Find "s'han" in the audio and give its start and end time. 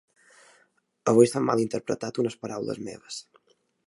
1.31-1.45